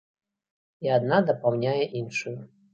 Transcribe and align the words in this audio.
І 0.87 0.91
адна 0.97 1.21
дапаўняе 1.29 1.79
іншую. 2.03 2.37